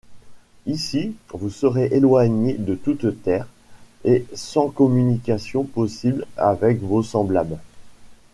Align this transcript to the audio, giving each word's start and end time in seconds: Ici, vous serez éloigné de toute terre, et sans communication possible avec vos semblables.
Ici, 0.65 1.15
vous 1.31 1.51
serez 1.51 1.89
éloigné 1.91 2.53
de 2.55 2.73
toute 2.73 3.21
terre, 3.21 3.45
et 4.03 4.25
sans 4.33 4.69
communication 4.71 5.63
possible 5.63 6.25
avec 6.37 6.79
vos 6.81 7.03
semblables. 7.03 7.59